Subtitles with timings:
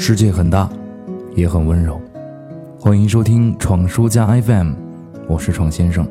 [0.00, 0.70] 世界很大，
[1.34, 2.00] 也很温柔。
[2.78, 4.72] 欢迎收听闯书家 FM，
[5.26, 6.06] 我是闯先生。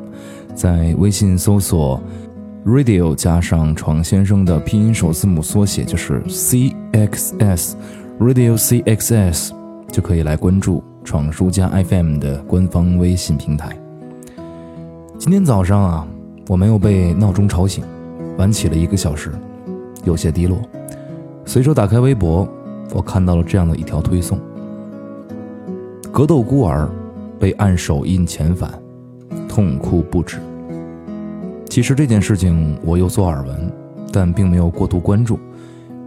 [0.54, 1.98] 在微信搜索
[2.66, 7.64] “radio” 加上闯先生的拼音首字母缩写，就是 CXS，Radio
[8.58, 9.52] CXS，
[9.90, 13.74] 就可以来关注闯书家 FM 的官方微信平台。
[15.16, 16.06] 今天早上啊，
[16.46, 17.82] 我没有被闹钟吵醒，
[18.36, 19.32] 晚起了一个小时，
[20.04, 20.60] 有些低落。
[21.46, 22.46] 随手打开微博。
[22.94, 24.38] 我看到了这样的一条推送：
[26.10, 26.88] 格斗孤儿
[27.38, 28.72] 被按手印遣返，
[29.48, 30.38] 痛哭不止。
[31.68, 33.70] 其实这件事情我有所耳闻，
[34.12, 35.38] 但并没有过度关注，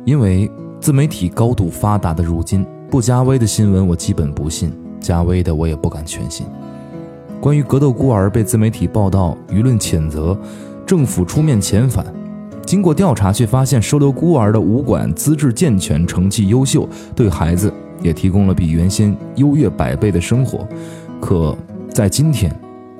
[0.06, 0.50] 因为
[0.80, 6.46] 自媒体高度发达的如今，不加微的新闻我基本不信，加微的我也不敢全信。
[7.40, 10.38] 关于格斗孤儿被自媒体报道、舆论谴责，
[10.86, 12.06] 政府出面遣返。
[12.72, 17.70] 经过调查，却发现收留孤儿的武馆资质健全、成绩优秀，对孩子
[18.02, 20.66] 也提供了比原先优越百倍的生活。
[21.20, 21.54] 可
[21.90, 22.50] 在今天，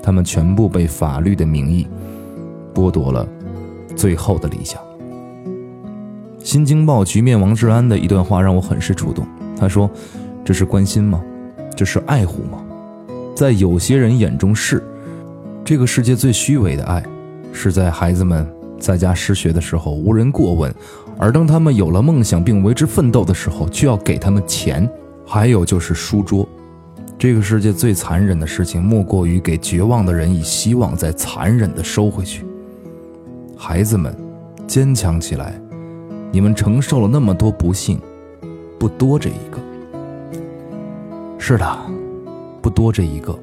[0.04, 1.88] 他们全部被法律的名义
[2.76, 3.26] 剥夺了
[3.96, 4.78] 最后的理想。
[6.44, 9.26] 《新京报》局面王志安的一段话让我很是触动。
[9.58, 9.90] 他说
[10.44, 11.24] ：“这是关心吗？
[11.78, 12.62] 这是爱护吗？
[13.34, 14.84] 在有些人眼中是。
[15.64, 17.02] 这个世界最虚伪的爱，
[17.54, 18.46] 是在孩子们。”
[18.82, 20.74] 在家失学的时候无人过问，
[21.18, 24.90] 而当他们有了梦想并为之奋斗的时候，却要给他们钱。
[25.24, 26.46] 还有就是书桌，
[27.18, 32.44] 这个世界最残忍的事情，莫过于给绝望的人以希望，再残忍的收回去。
[33.56, 34.14] 孩子们，
[34.68, 35.54] 坚强起来！
[36.34, 37.98] 你们承受了那么多不幸，
[38.80, 39.60] 不多这一个。
[41.38, 41.78] 是的，
[42.62, 43.38] 不多这一个，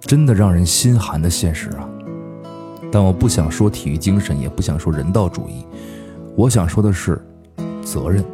[0.00, 1.88] 真的让人心寒的现实啊！
[2.92, 5.64] 但我不想说体育精神，也不想说人道主义，
[6.36, 7.20] 我想说的是
[7.82, 8.24] 责任。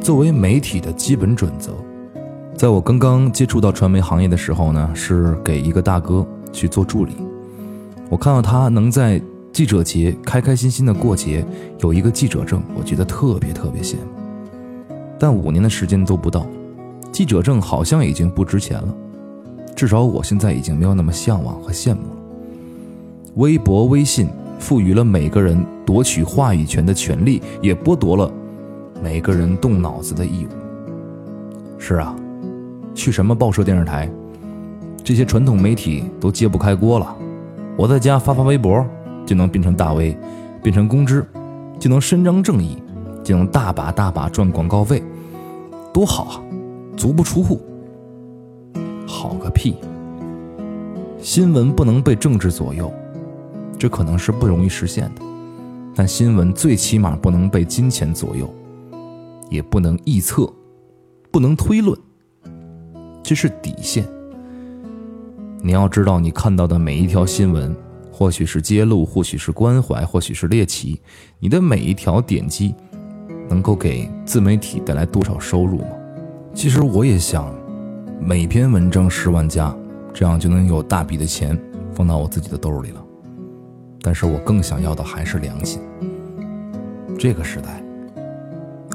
[0.00, 1.72] 作为媒体的基本准则，
[2.56, 7.12] 在我刚刚接触到传媒行业的时候呢，是给一个大哥去做助理。
[8.08, 9.20] 我看到他能在
[9.52, 11.44] 记者节开开心心的过节，
[11.80, 14.94] 有一个记者证，我觉得特别特别羡慕。
[15.18, 16.46] 但五年的时间都不到，
[17.12, 18.94] 记者证好像已经不值钱了，
[19.76, 22.19] 至少我现在已经没有那么向往和羡慕了。
[23.36, 28.30] 微博、微信赋予了每个人夺取话语权的权利，也剥夺了
[29.02, 30.48] 每个人动脑子的义务。
[31.78, 32.14] 是啊，
[32.94, 34.10] 去什么报社、电视台，
[35.02, 37.16] 这些传统媒体都揭不开锅了。
[37.76, 38.84] 我在家发发微博，
[39.24, 40.16] 就能变成大 V，
[40.62, 41.24] 变成公知，
[41.78, 42.82] 就能伸张正义，
[43.22, 45.02] 就能大把大把赚广告费，
[45.92, 46.42] 多好啊！
[46.96, 47.62] 足不出户，
[49.06, 49.76] 好个屁！
[51.18, 52.92] 新闻不能被政治左右。
[53.80, 55.22] 这可能是不容易实现的，
[55.94, 58.54] 但新闻最起码不能被金钱左右，
[59.48, 60.46] 也不能臆测，
[61.30, 61.98] 不能推论，
[63.22, 64.04] 这是底线。
[65.62, 67.74] 你要知道，你看到的每一条新闻，
[68.12, 71.00] 或许是揭露，或许是关怀，或许是猎奇，
[71.38, 72.74] 你的每一条点击，
[73.48, 75.96] 能够给自媒体带来多少收入吗？
[76.52, 77.50] 其实我也想，
[78.20, 79.74] 每篇文章十万加，
[80.12, 81.58] 这样就能有大笔的钱
[81.94, 83.06] 放到我自己的兜里了。
[84.02, 85.80] 但是我更想要的还是良心。
[87.18, 87.82] 这个时代，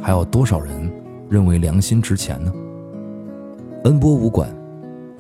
[0.01, 0.91] 还有多少人
[1.29, 2.51] 认为良心值钱呢？
[3.83, 4.49] 恩波武馆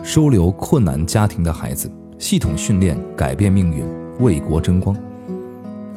[0.03, 3.85] 收留困难家庭的孩子，系统训练改变命运，
[4.19, 4.95] 为国争光。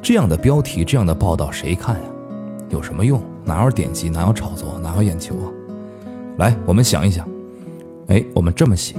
[0.03, 2.03] 这样的标题，这样的报道，谁看呀？
[2.69, 3.23] 有什么用？
[3.45, 4.11] 哪有点击？
[4.11, 4.79] 哪有炒作？
[4.81, 5.49] 哪有眼球啊？
[6.37, 7.27] 来，我们想一想。
[8.09, 8.95] 哎，我们这么写。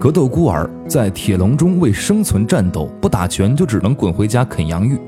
[0.00, 4.98] 格斗孤儿在铁笼中为生存战斗，不打拳就只能滚回家啃洋芋，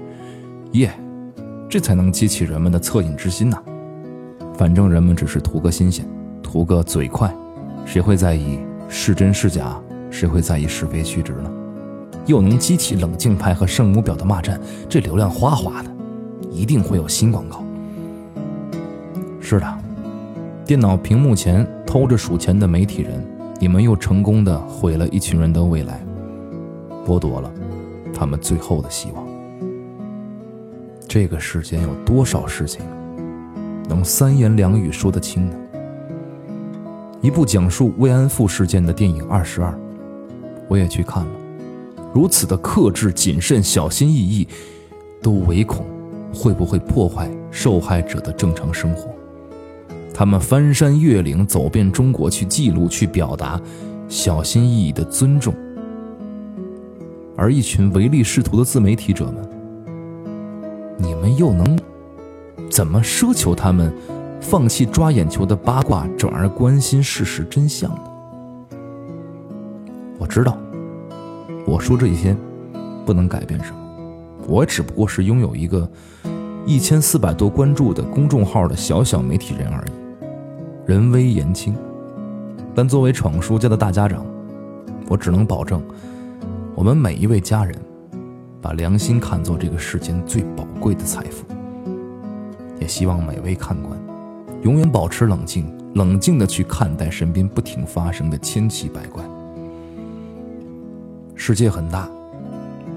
[0.73, 0.93] 耶，
[1.67, 3.57] 这才能激起人们的恻隐之心呐。
[4.53, 6.07] 反正人们只是图个新鲜，
[6.43, 7.35] 图个嘴快，
[7.87, 9.81] 谁会在意是真是假？
[10.11, 11.51] 谁会在意是非曲直呢？
[12.27, 14.61] 又能激起冷静派和圣母婊的骂战，
[14.91, 15.91] 这流量哗哗的，
[16.51, 17.65] 一定会有新广告。
[19.41, 19.79] 是的，
[20.67, 23.27] 电脑屏幕前偷着数钱的媒体人。
[23.63, 26.05] 你们又成功的毁了一群人的未来，
[27.07, 27.49] 剥夺了
[28.13, 29.25] 他们最后的希望。
[31.07, 32.85] 这个世间有多少事情
[33.89, 35.55] 能三言两语说得清呢？
[37.21, 39.71] 一部讲述慰安妇事件的电影《二十二》，
[40.67, 41.31] 我也去看了。
[42.13, 44.49] 如此的克制、谨慎、小心翼翼，
[45.23, 45.87] 都唯恐
[46.35, 49.09] 会不会破坏受害者的正常生活。
[50.23, 53.61] 他们翻山越岭，走遍中国，去记录，去表达，
[54.07, 55.53] 小心翼翼的尊重。
[57.37, 59.49] 而一群唯利是图的自媒体者们，
[60.97, 61.77] 你们又能
[62.71, 63.93] 怎么奢求他们
[64.41, 68.03] 放弃抓眼球的八卦，转而关心事实真相呢？
[70.21, 70.57] 我知道，
[71.67, 72.37] 我说这些
[73.05, 73.77] 不能改变什么，
[74.47, 75.91] 我只不过是拥有一个
[76.65, 80.02] 一千四百多关注的公众号的小小媒体人而已，
[80.87, 81.75] 人微言轻。
[82.75, 84.25] 但作为闯叔家的大家长，
[85.09, 85.83] 我只能保证，
[86.75, 87.77] 我们每一位家人
[88.61, 91.45] 把良心看作这个世间最宝贵的财富。
[92.81, 93.97] 也希望每位看官
[94.63, 99.23] 永远保持冷静，冷静的去看待身边不停发生的千奇百怪。
[101.35, 102.09] 世界很大，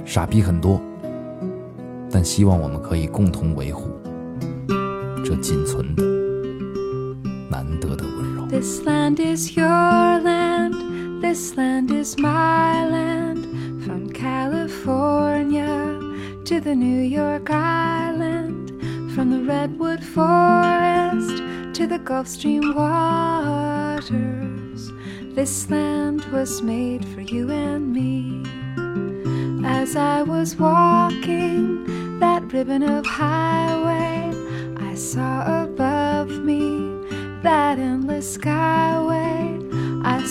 [0.06, 0.82] 傻逼很多，
[2.10, 3.90] 但希望我们可以共同维护
[5.24, 6.25] 这仅存的。
[8.66, 13.46] This land is your land, this land is my land.
[13.86, 16.00] From California
[16.46, 18.72] to the New York Island,
[19.14, 21.44] from the Redwood Forest
[21.76, 24.12] to the Gulf Stream waters.
[25.36, 28.42] This land was made for you and me.
[29.64, 34.34] As I was walking that ribbon of highway,
[34.78, 36.96] I saw above me
[37.44, 38.55] that endless skyway.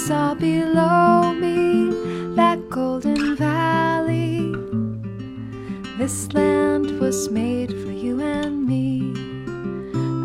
[0.07, 1.89] Saw below me
[2.37, 4.55] that golden valley.
[5.97, 9.15] This land was made for you and me.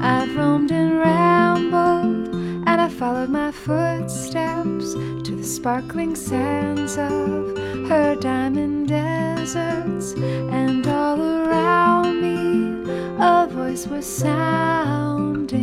[0.02, 2.28] I've roamed and rambled,
[2.68, 10.12] and I followed my footsteps to the sparkling sands of her diamond deserts,
[10.52, 12.84] and all around me
[13.18, 15.56] a voice was sounding.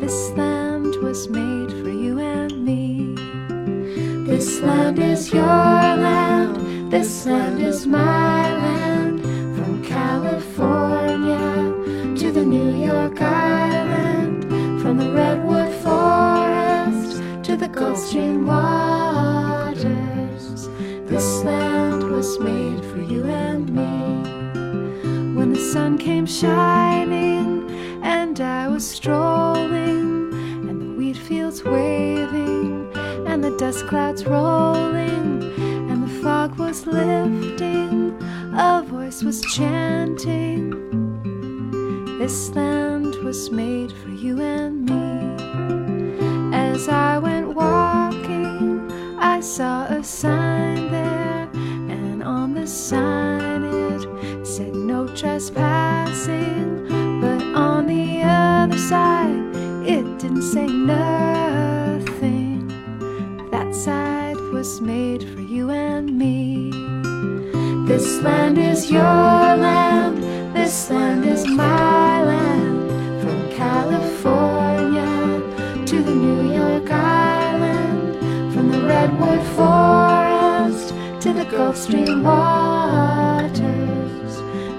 [0.00, 1.69] This land was made
[4.30, 9.20] This land is your land, this land is my land.
[9.56, 11.36] From California
[12.16, 14.44] to the New York Island,
[14.80, 19.88] from the Redwood Forest to the Gulf Stream waters.
[21.10, 24.22] This land was made for you and me.
[25.34, 27.68] When the sun came shining
[28.04, 30.32] and I was strolling,
[30.68, 32.19] and the wheat fields the
[33.60, 35.42] dust clouds rolling,
[35.90, 38.16] and the fog was lifting,
[38.54, 40.70] a voice was chanting.
[42.18, 46.56] This land was made for you and me.
[46.56, 54.74] As I went walking, I saw a sign there, and on the sign it said
[54.74, 56.86] no trespassing.
[57.20, 59.54] But on the other side,
[59.86, 61.49] it didn't say nothing.
[64.60, 66.70] Was made for you and me.
[67.88, 70.22] This land is your land,
[70.54, 72.90] this land is my land.
[73.22, 75.12] From California
[75.86, 78.18] to the New York Island,
[78.52, 80.88] from the Redwood Forest
[81.22, 83.62] to the Gulf Stream waters.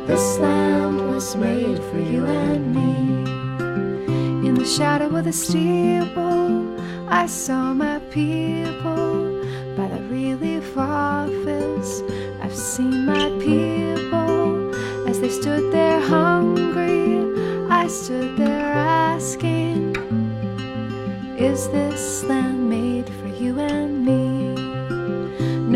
[0.05, 2.93] This land was made for you and me.
[4.47, 6.79] In the shadow of the steeple,
[7.09, 9.00] I saw my people
[11.81, 14.75] I've seen my people
[15.07, 17.25] as they stood there hungry.
[17.71, 19.95] I stood there asking,
[21.37, 24.53] Is this land made for you and me?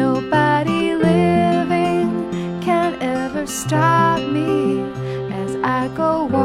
[0.04, 4.82] Nobody living can ever stop me
[5.34, 6.45] as I go walking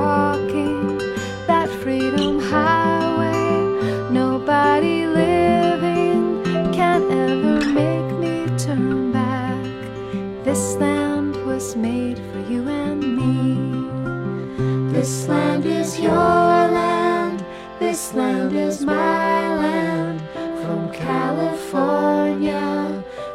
[15.00, 17.42] This land is your land,
[17.78, 20.20] this land is my land.
[20.62, 22.52] From California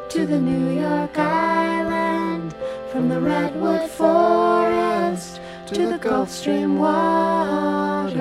[0.09, 2.53] to the New York Island,
[2.91, 5.41] from the Redwood Forest
[5.73, 8.13] to the Gulf Stream waters.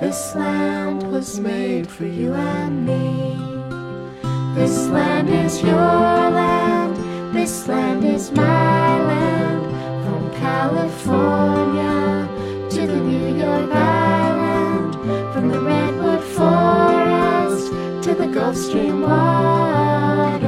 [0.00, 3.36] This land was made for you and me.
[4.54, 6.96] This land is your land,
[7.36, 9.66] this land is my land.
[10.06, 11.75] From California
[18.46, 20.44] Gulf Stream waters.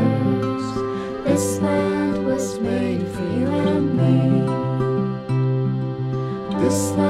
[1.24, 4.20] This land was made for you and me.
[6.62, 7.07] This land